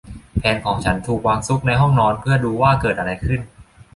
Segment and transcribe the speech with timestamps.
[0.37, 3.39] แผนของฉันถูกวางซุกในห้องนอน เพื่อดูว่าเกิดอะไรขึ้น